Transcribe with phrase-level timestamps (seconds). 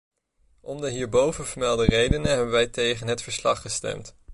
[0.61, 4.15] Om de hierboven vermelde redenen hebben wij tegen het verslag gestemd.